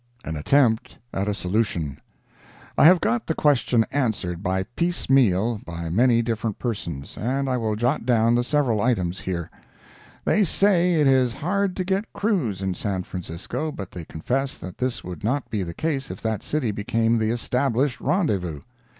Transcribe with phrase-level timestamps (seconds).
[0.25, 1.99] AN ATTEMPT AT A SOLUTION
[2.75, 7.75] I have got the question answered by piecemeal by many different persons, and I will
[7.75, 9.51] jot down the several items here.
[10.25, 14.79] They say it is hard to get crews in San Francisco, but they confess that
[14.79, 18.61] this would not be the case if that city became the established rendezvous.